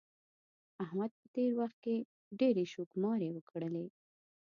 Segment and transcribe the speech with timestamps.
[0.83, 1.95] احمد په تېر وخت کې
[2.39, 3.85] ډېرې شوکماری وکړلې.